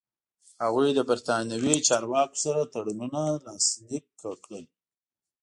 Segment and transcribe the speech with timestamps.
[0.63, 4.05] هغوی له برېټانوي چارواکو سره تړونونه لاسلیک
[4.43, 4.65] کړل.